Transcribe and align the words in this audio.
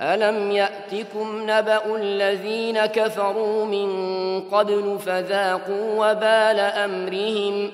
ألم 0.00 0.50
يأتكم 0.50 1.42
نبأ 1.42 1.96
الذين 1.96 2.86
كفروا 2.86 3.64
من 3.64 3.90
قبل 4.40 4.98
فذاقوا 5.06 6.10
وبال 6.10 6.60
أمرهم 6.60 7.70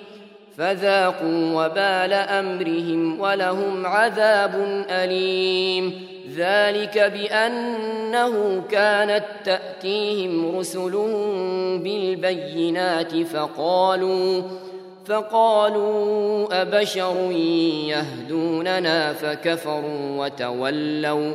فذاقوا 0.58 1.64
وبال 1.64 2.12
أمرهم 2.12 3.20
ولهم 3.20 3.86
عذاب 3.86 4.84
أليم 4.90 5.92
ذلك 6.36 6.98
بأنه 6.98 8.62
كانت 8.70 9.24
تأتيهم 9.44 10.58
رسلهم 10.58 11.82
بالبينات 11.82 13.16
فقالوا 13.16 14.42
فقالوا 15.04 16.62
أبشر 16.62 17.32
يهدوننا 17.88 19.12
فكفروا 19.12 20.24
وتولوا 20.24 21.34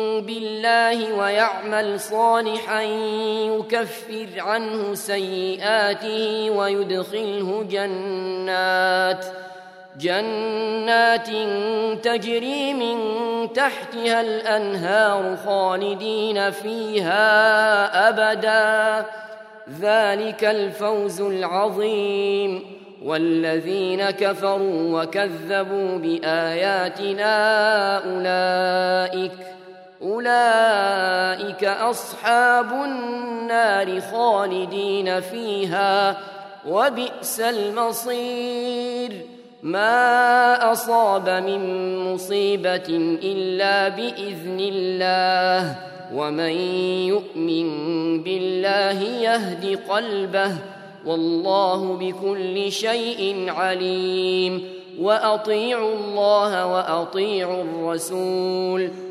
بالله 0.21 1.13
ويعمل 1.13 1.99
صالحا 1.99 2.81
يكفر 2.81 4.27
عنه 4.37 4.93
سيئاته 4.93 6.49
ويدخله 6.49 7.65
جنات 7.69 9.25
جنات 9.99 11.27
تجري 12.03 12.73
من 12.73 12.97
تحتها 13.53 14.21
الأنهار 14.21 15.37
خالدين 15.45 16.51
فيها 16.51 18.09
أبدا. 18.09 19.05
ذلك 19.81 20.43
الفوز 20.43 21.21
العظيم. 21.21 22.81
والذين 23.03 24.09
كفروا 24.09 25.01
وكذبوا 25.01 25.97
بآياتنا 25.97 27.33
أولئك 27.97 29.31
أولئك 30.03 31.63
أصحاب 31.63 32.71
النار 32.71 34.01
خالدين 34.01 35.21
فيها 35.21 36.17
وبئس 36.67 37.39
المصير. 37.39 39.11
ما 39.63 40.71
أصاب 40.71 41.29
من 41.29 41.97
مصيبة 42.13 43.17
إلا 43.23 43.87
بإذن 43.89 44.59
الله 44.59 45.75
ومن 46.13 46.55
يؤمن 47.07 47.67
بالله 48.23 49.01
يهد 49.03 49.79
قلبه 49.89 50.51
والله 51.05 51.93
بكل 51.93 52.71
شيء 52.71 53.45
عليم. 53.47 54.63
وأطيعوا 54.99 55.93
الله 55.93 56.65
وأطيعوا 56.65 57.63
الرسول. 57.63 59.10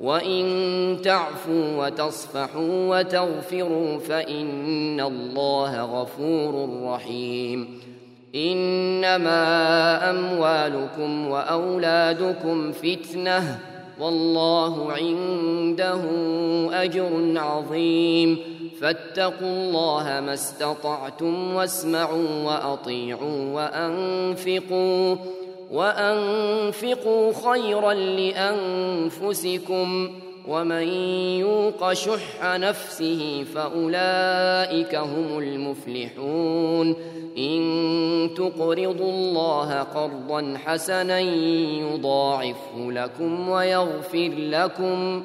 وان 0.00 0.98
تعفوا 1.02 1.86
وتصفحوا 1.86 2.98
وتغفروا 2.98 3.98
فان 3.98 5.00
الله 5.00 6.00
غفور 6.00 6.82
رحيم. 6.82 7.80
انما 8.34 10.10
اموالكم 10.10 11.28
واولادكم 11.28 12.72
فتنه 12.72 13.58
والله 14.00 14.92
عنده 14.92 16.00
اجر 16.72 17.32
عظيم. 17.36 18.38
فاتقوا 18.80 19.48
الله 19.48 20.20
ما 20.20 20.34
استطعتم 20.34 21.54
واسمعوا 21.54 22.42
واطيعوا 22.44 23.52
وانفقوا 23.54 25.16
وانفقوا 25.70 27.32
خيرا 27.32 27.92
لانفسكم 29.14 30.10
ومن 30.48 30.88
يوق 31.38 31.92
شح 31.92 32.42
نفسه 32.42 33.44
فاولئك 33.54 34.94
هم 34.94 35.38
المفلحون 35.38 36.96
ان 37.38 38.30
تقرضوا 38.36 39.10
الله 39.10 39.82
قرضا 39.82 40.58
حسنا 40.64 41.20
يضاعفه 41.80 42.76
لكم 42.76 43.48
ويغفر 43.48 44.32
لكم 44.36 45.24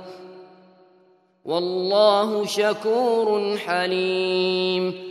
والله 1.46 2.46
شكور 2.46 3.58
حليم 3.58 5.11